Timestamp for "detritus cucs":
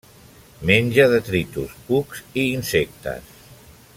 1.11-2.25